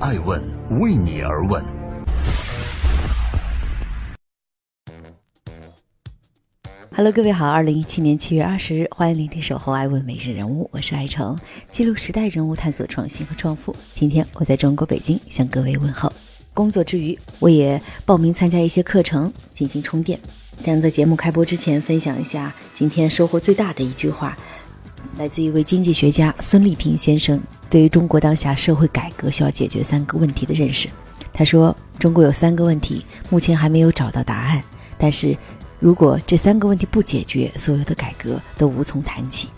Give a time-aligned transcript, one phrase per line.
[0.00, 0.40] 爱问
[0.78, 1.60] 为你而问。
[6.94, 11.36] Hello，各位好，二零一七年七月二十日，欢迎聆听《守候爱问每日人物》，我是爱成，
[11.72, 13.74] 记录时代人物，探索创新和创富。
[13.92, 16.12] 今天我在中国北京向各位问候。
[16.54, 20.18] 工作之余，我也报名参加一些课程进行充电。
[20.60, 24.36] 想在节目开播之前分享一下今天收获最大的一句话，
[25.18, 30.88] 来自一位经济学家孙立平先生对于中国当下社会改革需要解决三个问题的认识。
[31.32, 34.62] 他说，中国有三个问题，目前还没有找到答案，
[34.96, 35.36] 但是。
[35.80, 39.48] 如果这三个问题不解决，所有的改革都无从谈起。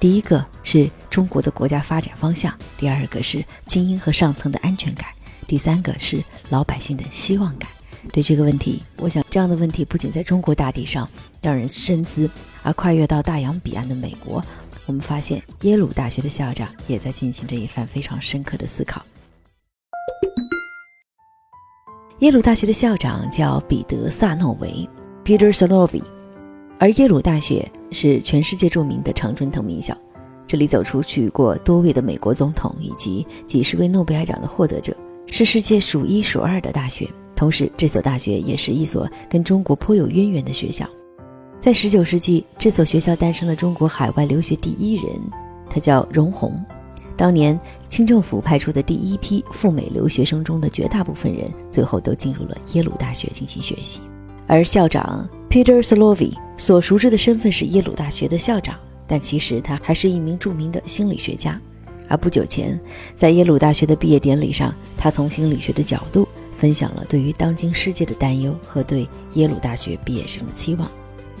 [0.00, 5.10] 第一个是中国的国家发展方向，第二个是精英和上层的安全感，
[5.46, 7.68] 第三个是老百姓的希望感。
[8.14, 11.06] 对这个问题，我想这样的问题不仅在中国大地上
[11.42, 12.30] 让人深思，
[12.62, 14.42] 而跨越到大洋彼岸的美国，
[14.88, 19.04] 我们发现耶鲁大学的校长也在进行着一番非常深刻的思考。
[22.20, 24.88] 耶鲁大学的校长叫彼得·萨诺维。
[25.24, 26.02] Peter Salovey，
[26.78, 29.94] 而耶鲁大学是全世界著名的常春藤名校，
[30.46, 34.96] 这里走出去过多位的美国总统以及几十位诺贝尔奖的获得者，
[35.26, 37.06] 是世界数一数二的大学。
[37.36, 40.88] 同时，这所大学也是一所跟中国颇有渊源的学校。
[41.60, 45.12] 在19世纪，这所学校诞生了中国海外留学第一人，
[45.68, 46.52] 他叫荣闳。
[47.16, 54.00] 当年清政府派出的第一批赴美留学生中的绝大部分人，最后都进入了耶鲁大学进行学习。
[54.46, 58.76] 而校长 Peter Slovy 所熟知的身份是耶鲁大学的校长，
[59.08, 61.60] 但其实他还是一名著名的心理学家。
[62.08, 62.78] 而不久前，
[63.16, 70.88] 在耶鲁大学的毕业典礼上，他从心理学的角度分享了对于当今世界的担忧和对耶鲁大学毕业生的期望。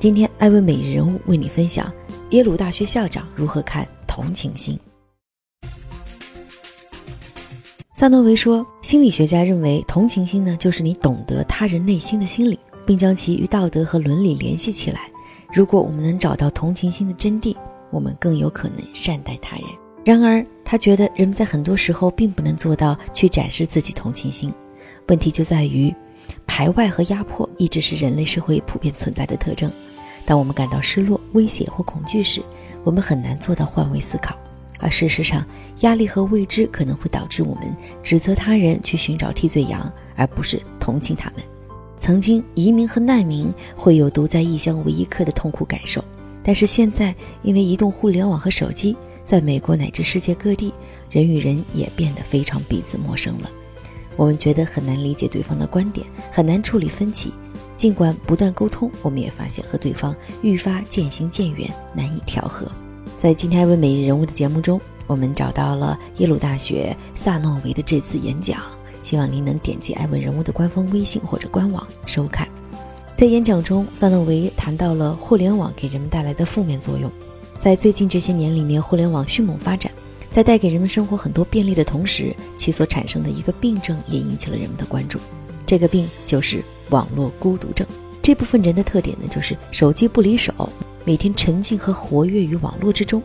[0.00, 1.92] 今天，艾文每日人物为你分享
[2.30, 4.80] 耶鲁大学校长如何看同情心。
[7.92, 12.58] 萨诺维说，心理学家认为，同情心呢，就是你懂得他人内心的心理。
[12.86, 15.02] 并将其与道德和伦理联系起来。
[15.52, 17.54] 如果我们能找到同情心的真谛，
[17.90, 19.66] 我们更有可能善待他人。
[20.02, 24.52] 然而，他觉得人们在很多时候并不能做到去展示自己同情心。
[25.08, 25.94] 问题就在于，
[26.46, 29.70] 排外和压迫一直是人类社会普遍存在的特征。
[30.30, 32.40] 当我们感到失落、威胁或恐惧时，
[32.84, 34.32] 我们很难做到换位思考。
[34.78, 35.44] 而事实上，
[35.80, 41.42] 压力和未知可能会导致我们指责他人去寻找替罪羊，而不是同情他们。
[41.98, 46.00] 曾经，移民和难民会有独在异乡为异客的痛苦感受，
[46.44, 47.12] 但是现在，
[47.42, 50.72] 因为移动互联网和手机，在美国乃至世界各地，
[51.10, 53.50] 人与人也变得非常彼此陌生了。
[54.16, 57.34] 我们觉得很难理解对方的观点，很难处理分歧。
[57.80, 62.70] 尽管不断沟通，我们也发现和对方愈发渐行渐远，难以调和。
[63.22, 68.60] 在今天《问每日人物》的节目中，我们找到了耶鲁大学萨诺维的这次演讲。
[69.02, 72.46] 希望您能点击艾文人物的官方微信或者官网收看。
[73.16, 77.10] 在演讲中，萨诺维谈到了互联网给人们带来的负面作用。
[77.58, 79.90] 在最近这些年里面，互联网迅猛发展，
[80.30, 85.18] 在带给人们生活很多便利的同时，其所产生的一个病症也引起了人们的关注。
[85.70, 87.86] 这个病就是网络孤独症。
[88.20, 90.52] 这部分人的特点呢，就是手机不离手，
[91.04, 93.22] 每天沉浸和活跃于网络之中，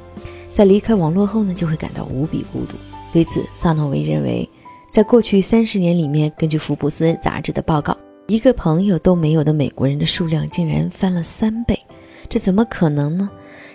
[0.54, 2.76] 在离开网络后呢，就会感到无比孤独。
[3.12, 4.48] 对此，萨诺维认为。
[4.92, 7.98] 在过去三十年里面，根据福布斯杂志的报告，
[8.28, 11.76] 一个朋友都没有的美国人的数量竟然翻了三倍，
[12.30, 13.28] 这怎么可能呢？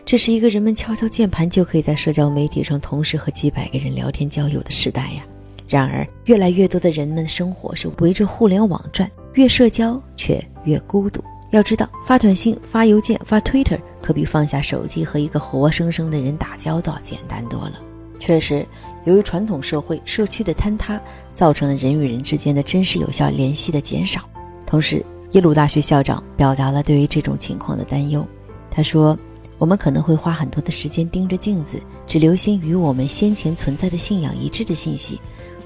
[0.06, 5.24] 这是一个人们敲敲键盘就可以在社交媒体上同时和几百个人聊天交友的时代呀。
[5.70, 11.22] 然而，越来越多的人们生活是围着互联网转，越社交却越孤独。
[11.52, 17.74] 要知道，发短信、发邮件、发 Twitter 可比放下手机和一个活生生的人打交道简单多了。
[18.18, 18.66] 确实。
[19.04, 21.00] 由于传统社会社区的坍塌，
[21.32, 24.20] 造成了人与人之间的真实有效联系的减少。
[24.66, 28.22] 同时，耶鲁大学校长表达了对于这种情况的担忧。
[28.70, 29.18] 他说
[29.56, 35.18] ：“我们可能会花很多的时间盯着镜子，只留心与我们先前存在的信仰一致的信息。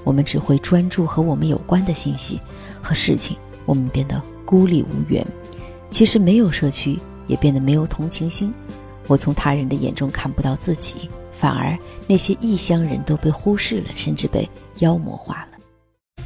[0.05, 2.39] 我们只会专注和我们有关的信息
[2.81, 3.35] 和事情。
[3.65, 5.25] 我们变得孤立无援。
[5.91, 6.97] 其实，没有社区，
[7.27, 8.53] 也变得没有同情心。
[9.07, 11.77] 我从他人的眼中看不到自己。”反而，
[12.07, 16.23] 那些异乡人都被忽视了，甚至被妖魔化了。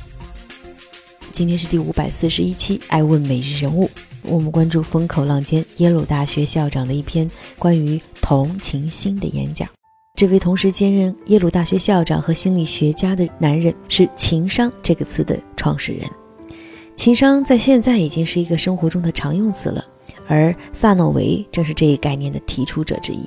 [1.31, 3.86] 今天是第五百四十一期《爱问每日人物》，
[4.24, 9.68] 我们关注风口浪尖耶鲁大学校长的一篇关于同情心的演讲。
[10.19, 16.06] 这位同时兼任耶鲁大学校长和心理学家的男人，是“情商”这个词的创始人。
[16.94, 19.86] 情商在现在已经是一个生活中的常用词了，
[20.27, 23.21] 而萨诺维正是这一概念的提出者之一。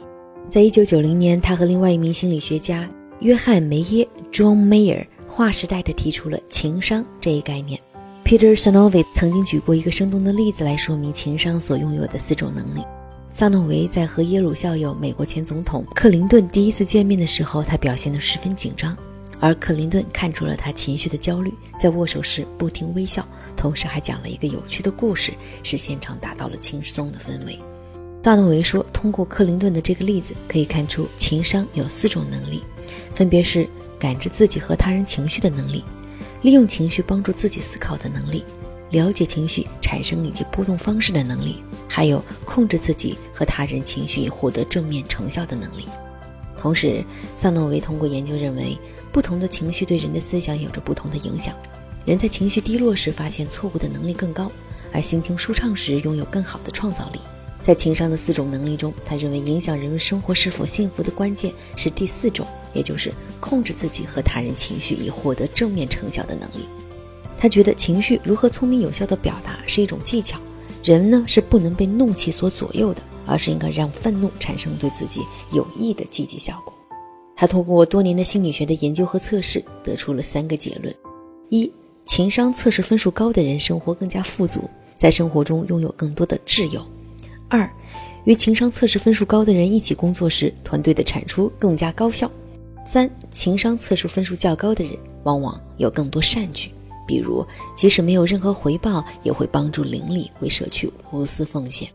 [0.50, 2.86] 在一九九零年，他和另外一名心理学家
[3.20, 7.80] 约翰梅耶 （John Mayer） 划时代的提出了情商这一概念。
[8.22, 12.84] Peter s a n o v i 曾经举过一个生动的例子来说明情商所拥有的四种能力。
[13.34, 18.94] 萨诺维在和耶鲁校友、美国前总统克林顿第一次见面的时候，他表现得十分紧张，
[19.40, 23.26] 而克林顿看出了他情绪的焦虑，在握手时不停微笑，
[23.56, 25.32] 同时还讲了一个有趣的故事，
[25.62, 27.58] 使现场达到了轻松的氛围。
[28.22, 32.62] 萨诺维说，通过克林顿的这个例子，可以看出情商有四种能力，
[33.12, 33.66] 分别是
[33.98, 35.82] 感知自己和他人情绪的能力，
[36.42, 38.44] 利用情绪帮助自己思考的能力。
[38.92, 45.88] 了解情绪产生以及波动方式的能力，还有控制自己和他人情绪以获得正面成效的能力。
[46.56, 47.04] 同时，
[47.36, 48.78] 萨诺维通过研究认为，
[49.10, 51.56] 不同的情绪对人的思想有着不同的影响。
[52.04, 54.50] 人在情绪低落时发现错误的能力更高，
[54.92, 57.18] 而心情舒畅时拥有更好的创造力。
[57.62, 58.76] 在情商的四种能力。
[58.76, 66.66] 中，他认为影响人们生活是否幸福的关键是第四种，也就是控制自己和他人情绪以获得正面成效的能力。
[67.42, 70.38] 他觉得情绪如何聪明有效的表达是一种技巧，
[70.84, 75.22] 人呢是不能被怒气所左右的，而是应该让愤怒产生对自己
[75.52, 76.72] 有益的积极效果。
[77.34, 80.94] 他通过多年的心理学的研究和测试，得出了三个结论：
[81.48, 81.68] 一、
[82.04, 86.80] 情商测试分数高的人生活更加富足，在生活中拥有更多的挚友；
[87.48, 87.68] 二、
[88.22, 92.28] 与情商测试分数高的人一起工作时，团队的产出更加高效；
[92.86, 96.70] 三、情商测试分数较高的人往往有更多善举。
[97.06, 97.46] 比如，
[97.76, 101.88] 即使没有任何回报，也会帮助邻里，为社区无私奉献。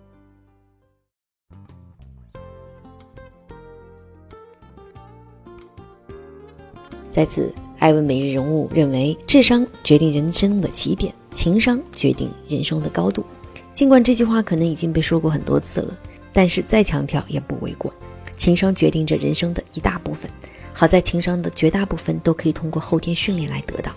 [7.12, 13.25] 在此，艾文每日人物认为，智商决定人生的起点，情商决定人生的高度。
[13.74, 15.98] 尽管这句话可能已经被说过很多次了，
[16.31, 17.92] 但是再强调也不为过。
[18.38, 20.30] 情商决定着人生的一大部分，
[20.74, 23.92] 好在情商的绝大部分都可以通过后天训练来得到。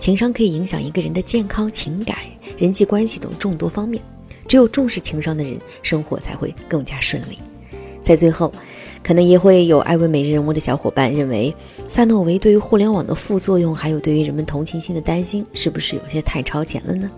[0.00, 2.16] 情商可以影响一个人的健康、情感、
[2.56, 4.02] 人际关系等众多方面。
[4.48, 7.38] 只有重视情商的人，生活才会更加顺利。
[8.02, 8.50] 在最后，
[9.02, 11.54] 可能也会有爱问每日人物的小伙伴认为，
[11.86, 17.08] 萨诺维对于互联网的副作用，还有对于人们同情心的担心，是不是有些太超前了呢？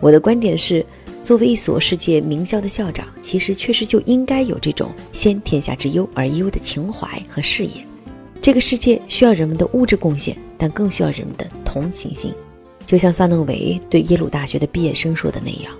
[0.00, 0.84] 我的观点是，
[1.24, 7.89] 作为一所世界名校的校长，其实确实就应该有这种先天下之忧而忧的情怀和视野。
[8.42, 12.32] 这个世界需要人们的物质贡献，但更需要人们的同情心。
[12.86, 15.72] 就像萨诺维对耶鲁大学的毕业生说的那样：“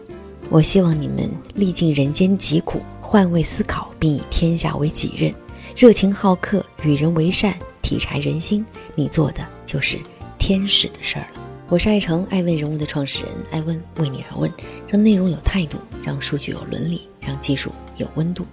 [0.50, 5.32] 我希望你们历尽人间疾苦，换位思考，并以天下为己任，
[5.74, 8.64] 热情好客，与人为善，体察人心。
[8.94, 9.98] 你做的就是
[10.38, 11.40] 天使的事儿了。”
[11.70, 14.52] 我是爱成爱问人物的创始人，爱问为你而问，
[14.86, 18.44] 让内容有态度，让数据有伦理，让技术有温度。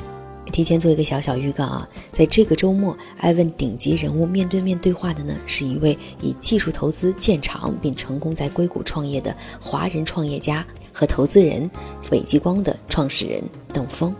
[0.51, 11.69] 提前做一个小小预告啊，在这个周末，艾问顶级人物面对面对话的呢，是一位以技术投资见长并成功在硅谷创业的华人创业家和投资人
[12.11, 14.15] 伟极光的创始人邓峰。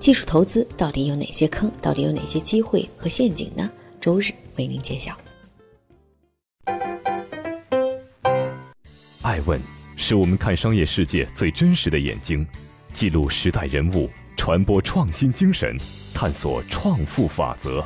[0.00, 1.70] 技术投资到底有哪些坑？
[1.82, 3.70] 到底有哪些机会和陷阱呢？
[4.00, 5.16] 周日为您揭晓。
[9.22, 9.60] 艾问
[9.96, 12.46] 是我们看商业世界最真实的眼睛，
[12.92, 14.08] 记录时代人物。
[14.48, 15.76] 传播创新精神，
[16.14, 17.84] 探索创富法则。